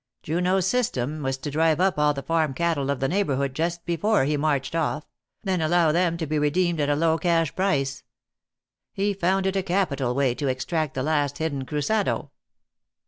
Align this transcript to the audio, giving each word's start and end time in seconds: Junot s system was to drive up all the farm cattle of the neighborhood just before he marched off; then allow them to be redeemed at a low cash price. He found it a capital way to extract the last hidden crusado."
Junot 0.23 0.57
s 0.57 0.65
system 0.65 1.21
was 1.21 1.37
to 1.37 1.51
drive 1.51 1.79
up 1.79 1.99
all 1.99 2.11
the 2.11 2.23
farm 2.23 2.55
cattle 2.55 2.89
of 2.89 2.99
the 2.99 3.07
neighborhood 3.07 3.53
just 3.53 3.85
before 3.85 4.23
he 4.25 4.35
marched 4.35 4.73
off; 4.73 5.05
then 5.43 5.61
allow 5.61 5.91
them 5.91 6.17
to 6.17 6.25
be 6.25 6.39
redeemed 6.39 6.79
at 6.79 6.89
a 6.89 6.95
low 6.95 7.19
cash 7.19 7.55
price. 7.55 8.01
He 8.93 9.13
found 9.13 9.45
it 9.45 9.55
a 9.55 9.61
capital 9.61 10.15
way 10.15 10.33
to 10.33 10.47
extract 10.47 10.95
the 10.95 11.03
last 11.03 11.37
hidden 11.37 11.67
crusado." 11.67 12.31